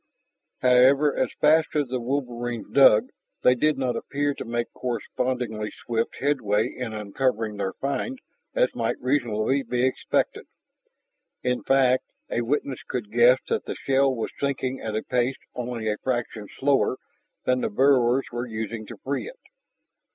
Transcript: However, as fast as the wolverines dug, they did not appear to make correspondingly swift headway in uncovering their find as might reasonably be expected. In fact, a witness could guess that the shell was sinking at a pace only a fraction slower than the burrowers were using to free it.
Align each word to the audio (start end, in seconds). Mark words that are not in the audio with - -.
However, 0.63 1.15
as 1.15 1.31
fast 1.33 1.75
as 1.75 1.89
the 1.89 1.99
wolverines 1.99 2.65
dug, 2.71 3.09
they 3.43 3.53
did 3.53 3.77
not 3.77 3.95
appear 3.95 4.33
to 4.33 4.43
make 4.43 4.73
correspondingly 4.73 5.69
swift 5.85 6.15
headway 6.19 6.69
in 6.75 6.91
uncovering 6.91 7.57
their 7.57 7.73
find 7.73 8.19
as 8.55 8.73
might 8.73 8.99
reasonably 8.99 9.61
be 9.61 9.85
expected. 9.85 10.47
In 11.43 11.61
fact, 11.61 12.05
a 12.31 12.41
witness 12.41 12.81
could 12.81 13.11
guess 13.11 13.37
that 13.49 13.65
the 13.65 13.75
shell 13.75 14.11
was 14.15 14.31
sinking 14.39 14.79
at 14.81 14.95
a 14.95 15.03
pace 15.03 15.37
only 15.53 15.87
a 15.87 15.97
fraction 15.99 16.47
slower 16.57 16.97
than 17.45 17.61
the 17.61 17.69
burrowers 17.69 18.25
were 18.31 18.47
using 18.47 18.87
to 18.87 18.97
free 19.03 19.27
it. 19.29 19.37